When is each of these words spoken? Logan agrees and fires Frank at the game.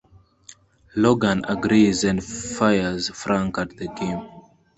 Logan 0.95 1.43
agrees 1.47 2.03
and 2.05 2.23
fires 2.23 3.09
Frank 3.09 3.59
at 3.59 3.69
the 3.77 3.87
game. 3.89 4.27